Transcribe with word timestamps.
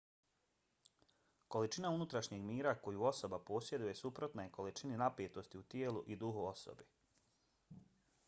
količina 1.55 1.89
unutrašnjeg 1.97 2.41
mira 2.47 2.73
koju 2.87 3.03
osoba 3.09 3.39
posjeduje 3.49 3.95
suprotna 3.99 4.43
je 4.45 4.51
količini 4.57 4.97
napetosti 5.01 5.57
u 5.59 5.63
tijelu 5.75 6.03
i 6.15 6.17
duhu 6.23 6.47
osobe 6.53 6.89